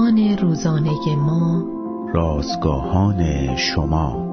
نان 0.00 0.38
روزانه 0.38 1.16
ما. 1.16 1.64
رازگاهان 2.14 3.56
شما. 3.56 4.26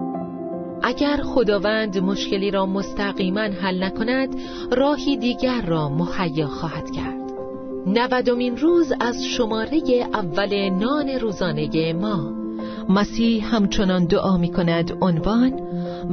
اگر 0.84 1.18
خداوند 1.24 1.98
مشکلی 1.98 2.52
را 2.52 2.66
مستقیما 2.66 3.42
حل 3.42 3.84
نکند 3.84 4.36
راهی 4.72 5.18
دیگر 5.18 5.62
را 5.62 5.90
مهیا 5.90 6.48
خواهد 6.48 6.92
کرد. 6.92 7.32
نودمین 7.88 8.58
روز 8.58 8.94
از 9.00 9.24
شماره 9.26 9.82
اول 10.14 10.70
نان 10.70 11.10
روزانه 11.10 11.94
ما. 11.94 12.32
مسیح 12.90 13.56
همچنان 13.56 14.06
دعا 14.06 14.38
می 14.38 14.52
کند 14.52 14.98
عنوان 15.02 15.54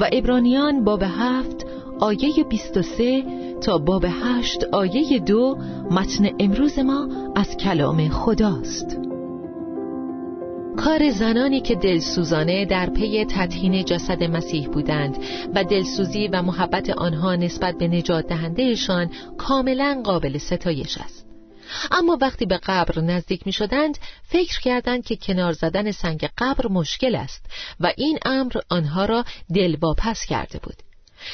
و 0.00 0.09
ابرانیان 0.13 0.85
باب 0.85 1.03
هفت 1.03 1.67
آیه 2.00 2.45
23 2.49 3.23
تا 3.61 3.79
باب 3.79 4.05
هشت 4.05 4.64
آیه 4.73 5.18
دو 5.18 5.57
متن 5.91 6.29
امروز 6.39 6.79
ما 6.79 7.09
از 7.35 7.57
کلام 7.57 8.09
خداست. 8.09 9.14
کار 10.85 11.11
زنانی 11.11 11.61
که 11.61 11.75
دلسوزانه 11.75 12.65
در 12.65 12.91
پی 12.91 13.25
تطهین 13.25 13.85
جسد 13.85 14.23
مسیح 14.23 14.69
بودند 14.69 15.19
و 15.55 15.65
دلسوزی 15.65 16.29
و 16.29 16.43
محبت 16.43 16.91
آنها 16.91 17.37
نسبت 17.37 17.79
به 17.79 17.89
نجات 17.89 18.27
دهندهشان 18.27 19.11
کاملا 19.39 20.03
قابل 20.05 20.39
ستایش 20.39 20.99
است. 20.99 21.27
اما 21.91 22.19
وقتی 22.21 22.47
به 22.47 22.59
قبر 22.63 23.01
نزدیک 23.01 23.47
می 23.47 23.53
شدند 23.53 23.99
فکر 24.23 24.61
کردند 24.61 25.05
که 25.05 25.17
کنار 25.17 25.53
زدن 25.53 25.91
سنگ 25.91 26.29
قبر 26.39 26.69
مشکل 26.69 27.15
است 27.15 27.46
و 27.81 27.93
این 27.96 28.19
امر 28.25 28.53
آنها 28.69 29.05
را 29.05 29.25
دلواپس 29.55 30.25
کرده 30.27 30.59
بود. 30.59 30.77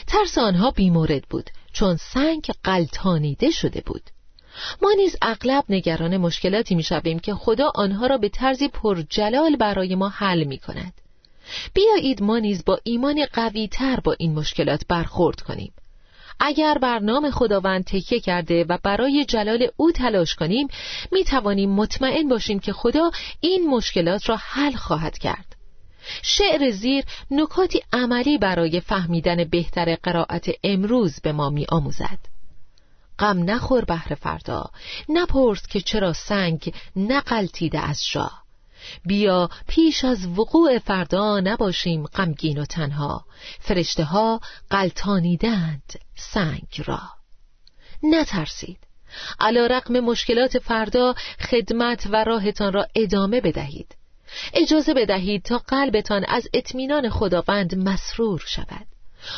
ترس 0.07 0.39
آنها 0.39 0.71
بیمورد 0.71 1.23
بود 1.31 1.51
چون 1.73 1.97
سنگ 1.97 2.47
قلتانیده 2.65 3.51
شده 3.51 3.83
بود. 3.87 4.03
ما 4.83 4.93
نیز 4.97 5.17
اغلب 5.23 5.65
نگران 5.69 6.17
مشکلاتی 6.17 6.75
می‌شویم 6.75 7.19
که 7.19 7.35
خدا 7.35 7.73
آنها 7.75 8.07
را 8.07 8.19
به 8.19 8.29
طرزی 8.29 8.69
پرجلال 8.69 9.57
برای 9.57 9.95
ما 9.95 10.09
حل 10.09 10.45
می 10.45 10.59
کند. 10.59 10.93
بیایید 11.75 12.23
ما 12.23 12.39
نیز 12.39 12.65
با 12.65 12.81
ایمان 12.85 13.27
قوی 13.33 13.69
تر 13.69 14.01
با 14.01 14.17
این 14.19 14.35
مشکلات 14.35 14.83
برخورد 14.89 15.41
کنیم. 15.41 15.73
اگر 16.41 16.79
بر 16.79 16.99
نام 16.99 17.31
خداوند 17.31 17.85
تکیه 17.85 18.21
کرده 18.21 18.65
و 18.69 18.79
برای 18.83 19.25
جلال 19.25 19.69
او 19.77 19.93
تلاش 19.93 20.35
کنیم 20.35 20.69
می 21.13 21.25
توانیم 21.25 21.71
مطمئن 21.71 22.29
باشیم 22.29 22.59
که 22.59 22.73
خدا 22.73 23.11
این 23.41 23.71
مشکلات 23.71 24.29
را 24.29 24.37
حل 24.37 24.73
خواهد 24.73 25.19
کرد. 25.19 25.57
شعر 26.23 26.71
زیر 26.71 27.05
نکاتی 27.31 27.83
عملی 27.93 28.39
برای 28.39 28.81
فهمیدن 28.81 29.45
بهتر 29.45 29.95
قرائت 29.95 30.51
امروز 30.65 31.21
به 31.21 31.33
ما 31.33 31.51
می 31.51 31.67
آموزد. 31.69 32.19
غم 33.21 33.51
نخور 33.51 33.85
بهر 33.85 34.15
فردا. 34.15 34.71
نپرس 35.09 35.67
که 35.67 35.81
چرا 35.81 36.13
سنگ 36.13 36.75
نقلتیده 36.97 37.81
از 37.81 38.07
جا 38.07 38.31
بیا 39.05 39.51
پیش 39.69 40.05
از 40.05 40.27
وقوع 40.27 40.79
فردا 40.79 41.41
نباشیم 41.41 42.07
غمگین 42.07 42.59
و 42.59 42.65
تنها. 42.65 43.25
فرشته 43.61 44.05
ها 44.05 44.41
قلتانیدند 44.71 45.93
سنگ 46.17 46.83
را. 46.87 47.01
نترسید. 48.03 48.79
علا 49.41 49.67
رقم 49.67 50.01
مشکلات 50.01 50.59
فردا 50.59 51.15
خدمت 51.41 52.07
و 52.11 52.25
راهتان 52.25 52.73
را 52.73 52.87
ادامه 52.95 53.41
بدهید. 53.41 53.97
اجازه 54.55 54.95
بدهید 54.95 55.43
تا 55.43 55.59
قلبتان 55.59 56.25
از 56.25 56.49
اطمینان 56.55 57.11
خداوند 57.11 57.75
مسرور 57.75 58.43
شود. 58.47 58.87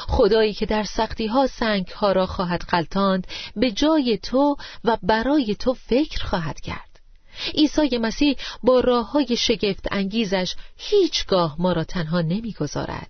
خدایی 0.08 0.54
که 0.54 0.66
در 0.66 0.84
سختی 0.84 1.26
ها 1.26 1.46
سنگ 1.46 1.86
ها 1.86 2.12
را 2.12 2.26
خواهد 2.26 2.62
غلطاند 2.62 3.26
به 3.56 3.70
جای 3.70 4.18
تو 4.22 4.56
و 4.84 4.96
برای 5.02 5.54
تو 5.54 5.74
فکر 5.74 6.24
خواهد 6.24 6.60
کرد 6.60 7.00
عیسی 7.54 7.98
مسیح 7.98 8.36
با 8.62 8.80
راه 8.80 9.10
های 9.10 9.36
شگفت 9.36 9.88
انگیزش 9.90 10.54
هیچگاه 10.76 11.56
ما 11.58 11.72
را 11.72 11.84
تنها 11.84 12.20
نمی‌گذارد. 12.20 13.08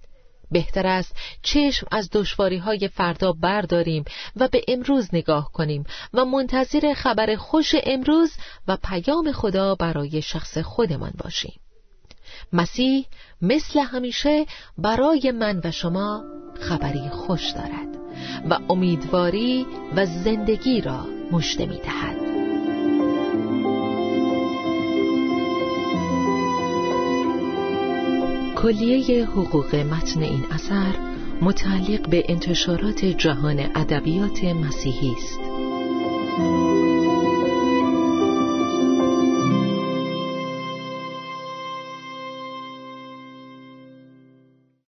بهتر 0.50 0.86
است 0.86 1.16
چشم 1.42 1.86
از 1.90 2.08
دشواری 2.12 2.58
های 2.58 2.88
فردا 2.88 3.32
برداریم 3.32 4.04
و 4.36 4.48
به 4.48 4.64
امروز 4.68 5.08
نگاه 5.12 5.52
کنیم 5.52 5.84
و 6.14 6.24
منتظر 6.24 6.94
خبر 6.94 7.36
خوش 7.36 7.74
امروز 7.84 8.32
و 8.68 8.76
پیام 8.76 9.32
خدا 9.32 9.74
برای 9.74 10.22
شخص 10.22 10.58
خودمان 10.58 11.12
باشیم 11.24 11.61
مسیح 12.52 13.06
مثل 13.42 13.80
همیشه 13.80 14.46
برای 14.78 15.30
من 15.30 15.60
و 15.64 15.70
شما 15.70 16.24
خبری 16.60 17.08
خوش 17.08 17.50
دارد 17.50 17.88
و 18.50 18.58
امیدواری 18.70 19.66
و 19.96 20.06
زندگی 20.06 20.80
را 20.80 21.06
مژده 21.32 21.66
می 21.66 21.78
دهد. 21.78 22.32
کلیه 28.62 29.24
حقوق 29.24 29.74
متن 29.74 30.22
این 30.22 30.44
اثر 30.50 30.94
متعلق 31.40 32.08
به 32.08 32.24
انتشارات 32.28 33.04
جهان 33.04 33.58
ادبیات 33.74 34.44
مسیحی 34.44 35.14
است. 35.18 35.40